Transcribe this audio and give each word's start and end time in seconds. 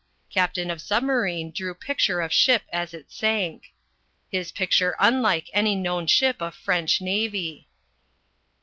Captain 0.31 0.71
of 0.71 0.81
submarine 0.81 1.51
drew 1.51 1.75
picture 1.75 2.21
of 2.21 2.33
ship 2.33 2.63
as 2.73 2.91
it 2.91 3.11
sank. 3.11 3.71
His 4.31 4.51
picture 4.51 4.95
unlike 4.97 5.51
any 5.53 5.75
known 5.75 6.07
ship 6.07 6.41
of 6.41 6.55
French 6.55 7.01
navy. 7.01 7.67